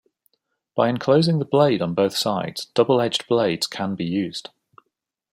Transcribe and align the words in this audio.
By 0.75 0.89
enclosing 0.89 1.37
the 1.37 1.45
blade 1.45 1.79
on 1.79 1.93
both 1.93 2.17
sides, 2.17 2.65
double 2.73 2.99
edged 2.99 3.27
blades 3.27 3.67
can 3.67 3.93
be 3.93 4.03
used. 4.03 4.49